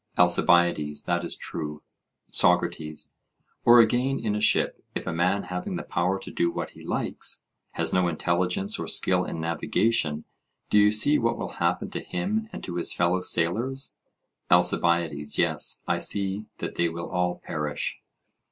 [0.17, 1.83] ALCIBIADES: That is true.
[2.31, 3.13] SOCRATES:
[3.63, 6.81] Or again, in a ship, if a man having the power to do what he
[6.83, 7.43] likes,
[7.73, 10.25] has no intelligence or skill in navigation,
[10.71, 13.95] do you see what will happen to him and to his fellow sailors?
[14.49, 18.01] ALCIBIADES: Yes; I see that they will all perish.